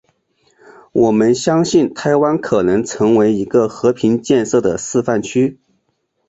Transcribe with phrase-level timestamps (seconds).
[0.93, 5.59] 我们相信台湾可能成为一个和平建设的示范区。